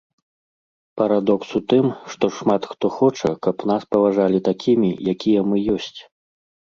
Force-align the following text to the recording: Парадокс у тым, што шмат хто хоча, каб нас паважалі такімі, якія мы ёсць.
Парадокс 1.01 1.49
у 1.59 1.61
тым, 1.73 1.85
што 2.13 2.25
шмат 2.39 2.61
хто 2.71 2.85
хоча, 2.97 3.29
каб 3.49 3.55
нас 3.73 3.81
паважалі 3.97 4.39
такімі, 4.49 4.89
якія 5.13 5.39
мы 5.51 5.55
ёсць. 5.77 5.97